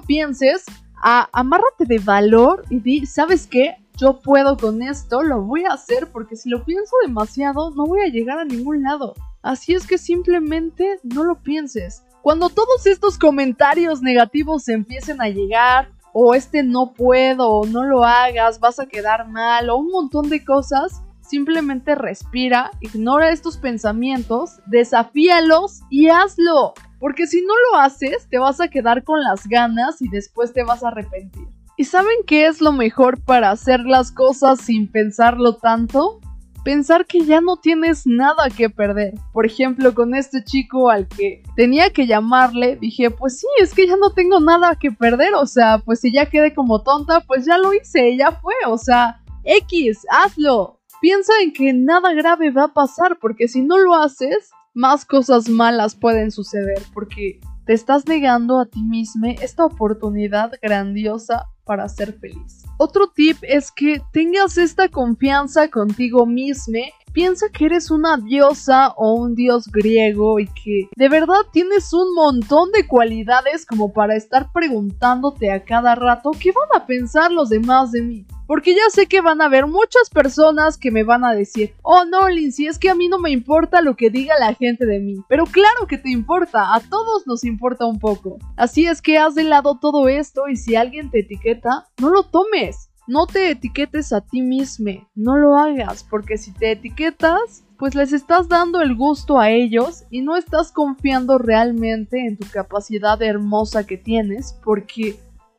pienses, 0.00 0.64
amárrate 1.02 1.84
de 1.86 1.98
valor 1.98 2.64
y 2.70 2.80
di, 2.80 3.06
¿sabes 3.06 3.46
qué? 3.46 3.76
Yo 3.96 4.20
puedo 4.20 4.56
con 4.56 4.82
esto, 4.82 5.22
lo 5.22 5.42
voy 5.42 5.64
a 5.64 5.74
hacer 5.74 6.08
porque 6.10 6.34
si 6.34 6.48
lo 6.48 6.64
pienso 6.64 6.96
demasiado 7.06 7.70
no 7.70 7.86
voy 7.86 8.00
a 8.00 8.08
llegar 8.08 8.38
a 8.38 8.44
ningún 8.44 8.82
lado. 8.82 9.14
Así 9.42 9.74
es 9.74 9.86
que 9.86 9.98
simplemente 9.98 10.98
no 11.04 11.22
lo 11.22 11.42
pienses. 11.42 12.02
Cuando 12.22 12.48
todos 12.48 12.86
estos 12.86 13.18
comentarios 13.18 14.00
negativos 14.00 14.68
empiecen 14.68 15.20
a 15.20 15.28
llegar, 15.28 15.92
o 16.14 16.34
este 16.34 16.62
no 16.62 16.94
puedo, 16.94 17.50
o 17.50 17.66
no 17.66 17.84
lo 17.84 18.04
hagas, 18.04 18.60
vas 18.60 18.80
a 18.80 18.86
quedar 18.86 19.28
mal, 19.28 19.68
o 19.68 19.76
un 19.76 19.88
montón 19.88 20.30
de 20.30 20.44
cosas, 20.44 21.02
Simplemente 21.34 21.96
respira, 21.96 22.70
ignora 22.80 23.32
estos 23.32 23.56
pensamientos, 23.56 24.60
desafíalos 24.66 25.80
y 25.90 26.06
hazlo. 26.06 26.74
Porque 27.00 27.26
si 27.26 27.42
no 27.42 27.54
lo 27.72 27.80
haces, 27.80 28.28
te 28.30 28.38
vas 28.38 28.60
a 28.60 28.68
quedar 28.68 29.02
con 29.02 29.20
las 29.20 29.48
ganas 29.48 30.00
y 30.00 30.08
después 30.08 30.52
te 30.52 30.62
vas 30.62 30.84
a 30.84 30.88
arrepentir. 30.88 31.48
¿Y 31.76 31.86
saben 31.86 32.18
qué 32.24 32.46
es 32.46 32.60
lo 32.60 32.70
mejor 32.70 33.20
para 33.20 33.50
hacer 33.50 33.80
las 33.80 34.12
cosas 34.12 34.60
sin 34.60 34.86
pensarlo 34.86 35.56
tanto? 35.56 36.20
Pensar 36.62 37.04
que 37.04 37.22
ya 37.22 37.40
no 37.40 37.56
tienes 37.56 38.06
nada 38.06 38.48
que 38.56 38.70
perder. 38.70 39.14
Por 39.32 39.44
ejemplo, 39.44 39.92
con 39.92 40.14
este 40.14 40.44
chico 40.44 40.88
al 40.88 41.08
que 41.08 41.42
tenía 41.56 41.90
que 41.90 42.06
llamarle, 42.06 42.76
dije, 42.76 43.10
pues 43.10 43.40
sí, 43.40 43.48
es 43.60 43.74
que 43.74 43.88
ya 43.88 43.96
no 43.96 44.12
tengo 44.12 44.38
nada 44.38 44.76
que 44.76 44.92
perder. 44.92 45.34
O 45.34 45.46
sea, 45.46 45.78
pues 45.78 45.98
si 45.98 46.12
ya 46.12 46.26
quedé 46.26 46.54
como 46.54 46.84
tonta, 46.84 47.22
pues 47.26 47.44
ya 47.44 47.58
lo 47.58 47.74
hice, 47.74 48.16
ya 48.16 48.30
fue. 48.30 48.54
O 48.68 48.78
sea, 48.78 49.20
X, 49.42 50.06
hazlo. 50.08 50.78
Piensa 51.04 51.34
en 51.42 51.52
que 51.52 51.74
nada 51.74 52.14
grave 52.14 52.50
va 52.50 52.64
a 52.64 52.72
pasar, 52.72 53.18
porque 53.20 53.46
si 53.46 53.60
no 53.60 53.76
lo 53.76 53.94
haces, 53.94 54.48
más 54.72 55.04
cosas 55.04 55.50
malas 55.50 55.94
pueden 55.94 56.30
suceder, 56.30 56.80
porque 56.94 57.40
te 57.66 57.74
estás 57.74 58.06
negando 58.06 58.58
a 58.58 58.64
ti 58.64 58.82
mismo 58.82 59.26
esta 59.26 59.66
oportunidad 59.66 60.52
grandiosa 60.62 61.44
para 61.66 61.90
ser 61.90 62.14
feliz. 62.14 62.62
Otro 62.78 63.08
tip 63.14 63.36
es 63.42 63.70
que 63.70 64.00
tengas 64.14 64.56
esta 64.56 64.88
confianza 64.88 65.68
contigo 65.68 66.24
mismo. 66.24 66.78
Piensa 67.14 67.48
que 67.48 67.66
eres 67.66 67.92
una 67.92 68.16
diosa 68.16 68.88
o 68.96 69.14
un 69.14 69.36
dios 69.36 69.68
griego 69.68 70.40
y 70.40 70.48
que 70.48 70.88
de 70.96 71.08
verdad 71.08 71.42
tienes 71.52 71.92
un 71.92 72.12
montón 72.12 72.72
de 72.72 72.88
cualidades 72.88 73.64
como 73.64 73.92
para 73.92 74.16
estar 74.16 74.50
preguntándote 74.52 75.52
a 75.52 75.64
cada 75.64 75.94
rato 75.94 76.32
qué 76.32 76.50
van 76.50 76.82
a 76.82 76.86
pensar 76.86 77.30
los 77.30 77.50
demás 77.50 77.92
de 77.92 78.02
mí. 78.02 78.26
Porque 78.48 78.74
ya 78.74 78.90
sé 78.90 79.06
que 79.06 79.20
van 79.20 79.40
a 79.40 79.44
haber 79.44 79.68
muchas 79.68 80.10
personas 80.12 80.76
que 80.76 80.90
me 80.90 81.04
van 81.04 81.24
a 81.24 81.34
decir, 81.34 81.72
oh 81.82 82.04
no, 82.04 82.28
Lindsay, 82.28 82.66
es 82.66 82.80
que 82.80 82.90
a 82.90 82.96
mí 82.96 83.06
no 83.08 83.20
me 83.20 83.30
importa 83.30 83.80
lo 83.80 83.94
que 83.94 84.10
diga 84.10 84.34
la 84.40 84.52
gente 84.52 84.84
de 84.84 84.98
mí. 84.98 85.16
Pero 85.28 85.46
claro 85.46 85.86
que 85.86 85.98
te 85.98 86.10
importa, 86.10 86.74
a 86.74 86.80
todos 86.80 87.28
nos 87.28 87.44
importa 87.44 87.86
un 87.86 88.00
poco. 88.00 88.38
Así 88.56 88.86
es 88.86 89.00
que 89.00 89.18
haz 89.18 89.36
de 89.36 89.44
lado 89.44 89.78
todo 89.80 90.08
esto 90.08 90.48
y 90.48 90.56
si 90.56 90.74
alguien 90.74 91.12
te 91.12 91.20
etiqueta, 91.20 91.86
no 92.00 92.10
lo 92.10 92.24
tomes. 92.24 92.90
No 93.06 93.26
te 93.26 93.50
etiquetes 93.50 94.14
a 94.14 94.22
ti 94.22 94.40
mismo, 94.40 95.06
no 95.14 95.36
lo 95.36 95.58
hagas, 95.58 96.02
porque 96.04 96.38
si 96.38 96.52
te 96.52 96.72
etiquetas, 96.72 97.62
pues 97.78 97.94
les 97.94 98.14
estás 98.14 98.48
dando 98.48 98.80
el 98.80 98.94
gusto 98.94 99.38
a 99.38 99.50
ellos 99.50 100.04
y 100.10 100.22
no 100.22 100.36
estás 100.36 100.72
confiando 100.72 101.36
realmente 101.36 102.26
en 102.26 102.38
tu 102.38 102.46
capacidad 102.50 103.20
hermosa 103.20 103.84
que 103.84 103.98
tienes, 103.98 104.58
porque 104.64 105.16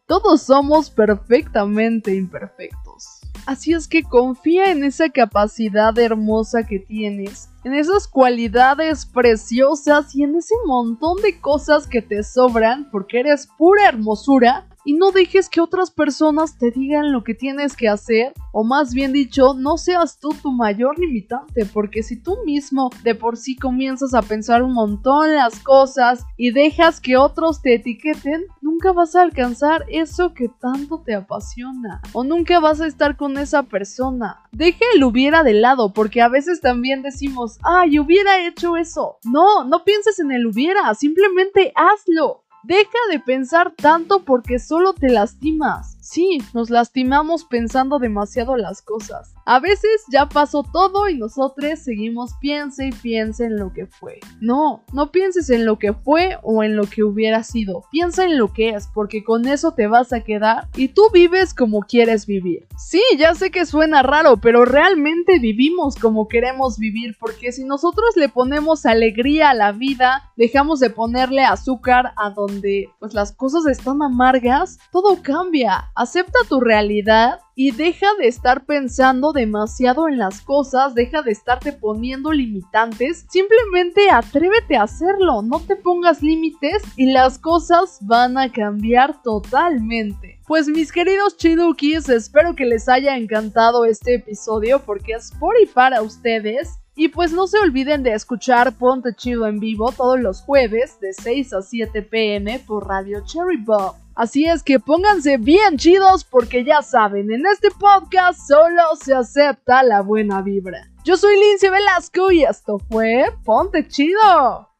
todos 0.08 0.42
somos 0.42 0.90
perfectamente 0.90 2.16
imperfectos. 2.16 3.22
Así 3.46 3.74
es 3.74 3.88
que 3.88 4.02
confía 4.02 4.72
en 4.72 4.84
esa 4.84 5.10
capacidad 5.10 5.96
hermosa 6.00 6.64
que 6.64 6.80
tienes, 6.80 7.50
en 7.64 7.76
esas 7.76 8.08
cualidades 8.08 9.06
preciosas 9.06 10.16
y 10.16 10.24
en 10.24 10.36
ese 10.36 10.56
montón 10.66 11.22
de 11.22 11.40
cosas 11.40 11.86
que 11.86 12.02
te 12.02 12.24
sobran 12.24 12.90
porque 12.90 13.20
eres 13.20 13.48
pura 13.56 13.88
hermosura 13.88 14.68
y 14.86 14.94
no 14.94 15.12
dejes 15.12 15.50
que 15.50 15.62
otras 15.62 15.92
personas 15.92 16.58
te 16.58 16.72
digan 16.72 17.12
lo 17.12 17.24
que 17.24 17.34
tienes 17.34 17.76
que 17.76 17.90
hacer, 17.90 18.34
o 18.54 18.64
más 18.64 18.94
bien 18.94 19.12
dicho, 19.12 19.54
no 19.56 19.78
seas 19.78 20.20
tú 20.20 20.30
tu 20.42 20.52
mayor 20.52 20.98
limitante, 21.00 21.66
porque 21.66 22.04
si 22.04 22.22
tú 22.22 22.38
mismo 22.46 22.92
de 23.04 23.16
por 23.16 23.36
sí 23.36 23.56
comienzas 23.56 24.14
a 24.14 24.22
pensar 24.22 24.64
un 24.64 24.74
montón 24.74 25.36
las 25.36 25.60
cosas 25.60 26.24
y 26.38 26.52
dejas 26.52 27.02
que 27.02 27.18
otros 27.18 27.62
te 27.62 27.76
etiqueten, 27.76 28.46
nunca 28.62 28.92
vas 28.92 29.16
a 29.16 29.24
alcanzar 29.24 29.86
eso 29.90 30.34
que 30.34 30.50
tanto 30.62 31.02
te 31.04 31.16
apasiona, 31.16 32.02
o 32.14 32.24
nunca 32.24 32.60
vas 32.60 32.80
a 32.80 32.88
estar 32.88 33.18
con 33.18 33.38
esa 33.38 33.64
persona. 33.64 34.42
Deja 34.52 34.86
el 34.94 35.04
hubiera 35.04 35.44
de 35.44 35.54
lado, 35.54 35.94
porque 35.94 36.22
a 36.22 36.30
veces 36.30 36.62
también 36.62 37.02
decimos, 37.02 37.58
ay, 37.64 38.00
hubiera 38.00 38.46
hecho 38.48 38.78
eso. 38.78 39.18
No, 39.24 39.64
no 39.66 39.84
pienses 39.84 40.20
en 40.20 40.32
el 40.32 40.46
hubiera, 40.46 40.94
simplemente 40.94 41.74
hazlo. 41.76 42.45
Deja 42.66 42.98
de 43.12 43.20
pensar 43.20 43.74
tanto 43.76 44.24
porque 44.24 44.58
solo 44.58 44.94
te 44.94 45.10
lastimas. 45.10 45.95
Sí, 46.06 46.38
nos 46.54 46.70
lastimamos 46.70 47.46
pensando 47.46 47.98
demasiado 47.98 48.58
las 48.58 48.84
cosas. 48.84 49.34
A 49.44 49.60
veces 49.60 50.04
ya 50.12 50.30
pasó 50.30 50.62
todo 50.62 51.10
y 51.10 51.18
nosotros 51.18 51.80
seguimos 51.80 52.34
piense 52.40 52.88
y 52.88 52.92
piense 52.92 53.46
en 53.46 53.58
lo 53.58 53.74
que 53.74 53.88
fue. 53.88 54.20
No, 54.40 54.84
no 54.94 55.12
pienses 55.12 55.50
en 55.50 55.66
lo 55.66 55.80
que 55.80 55.94
fue 55.94 56.38
o 56.44 56.64
en 56.64 56.76
lo 56.76 56.84
que 56.84 57.04
hubiera 57.04 57.42
sido. 57.42 57.86
Piensa 57.90 58.26
en 58.26 58.38
lo 58.38 58.54
que 58.54 58.70
es, 58.70 58.88
porque 58.94 59.24
con 59.24 59.48
eso 59.48 59.74
te 59.74 59.88
vas 59.88 60.14
a 60.14 60.22
quedar 60.22 60.68
y 60.76 60.90
tú 60.90 61.10
vives 61.12 61.56
como 61.56 61.80
quieres 61.80 62.28
vivir. 62.28 62.68
Sí, 62.78 63.02
ya 63.18 63.34
sé 63.34 63.50
que 63.50 63.66
suena 63.66 64.04
raro, 64.04 64.38
pero 64.38 64.64
realmente 64.64 65.40
vivimos 65.40 65.96
como 65.96 66.28
queremos 66.28 66.78
vivir, 66.78 67.18
porque 67.20 67.52
si 67.52 67.64
nosotros 67.64 68.16
le 68.16 68.30
ponemos 68.30 68.86
alegría 68.86 69.50
a 69.50 69.56
la 69.56 69.72
vida, 69.72 70.32
dejamos 70.36 70.80
de 70.80 70.92
ponerle 70.92 71.42
azúcar 71.42 72.14
a 72.16 72.30
donde 72.30 72.90
pues 73.00 73.16
las 73.16 73.32
cosas 73.32 73.66
están 73.66 74.04
amargas, 74.04 74.78
todo 74.92 75.24
cambia. 75.24 75.92
Acepta 75.98 76.40
tu 76.50 76.60
realidad 76.60 77.40
y 77.56 77.72
deja 77.72 78.08
de 78.20 78.28
estar 78.28 78.66
pensando 78.66 79.32
demasiado 79.32 80.10
en 80.10 80.18
las 80.18 80.42
cosas, 80.42 80.94
deja 80.94 81.22
de 81.22 81.32
estarte 81.32 81.72
poniendo 81.72 82.34
limitantes, 82.34 83.26
simplemente 83.30 84.10
atrévete 84.12 84.76
a 84.76 84.84
hacerlo, 84.84 85.42
no 85.42 85.62
te 85.62 85.78
pongas 85.78 86.22
límites 86.22 86.84
y 86.98 87.14
las 87.14 87.40
cosas 87.40 88.00
van 88.02 88.38
a 88.38 88.52
cambiar 88.52 89.22
totalmente. 89.22 90.42
Pues 90.46 90.68
mis 90.68 90.92
queridos 90.92 91.38
chidukis, 91.38 92.10
espero 92.10 92.58
que 92.58 92.66
les 92.66 92.90
haya 92.90 93.16
encantado 93.16 93.86
este 93.86 94.16
episodio 94.16 94.82
porque 94.86 95.14
es 95.14 95.32
por 95.40 95.56
y 95.62 95.66
para 95.66 96.02
ustedes. 96.02 96.78
Y 96.98 97.08
pues 97.10 97.32
no 97.32 97.48
se 97.48 97.60
olviden 97.60 98.04
de 98.04 98.14
escuchar 98.14 98.78
Ponte 98.78 99.14
Chido 99.16 99.48
en 99.48 99.60
vivo 99.60 99.92
todos 99.92 100.20
los 100.20 100.42
jueves 100.42 100.98
de 101.00 101.14
6 101.14 101.54
a 101.54 101.62
7 101.62 102.02
pm 102.04 102.60
por 102.60 102.88
Radio 102.88 103.22
Cherry 103.26 103.58
Bomb. 103.58 104.05
Así 104.16 104.46
es 104.46 104.64
que 104.64 104.80
pónganse 104.80 105.38
bien 105.38 105.78
chidos 105.78 106.24
porque 106.24 106.64
ya 106.64 106.82
saben, 106.82 107.32
en 107.32 107.46
este 107.46 107.70
podcast 107.70 108.40
solo 108.48 108.82
se 109.00 109.14
acepta 109.14 109.84
la 109.84 110.02
buena 110.02 110.42
vibra. 110.42 110.90
Yo 111.04 111.18
soy 111.18 111.38
Lindsay 111.38 111.70
Velasco 111.70 112.32
y 112.32 112.44
esto 112.44 112.80
fue 112.90 113.26
Ponte 113.44 113.86
Chido. 113.88 114.75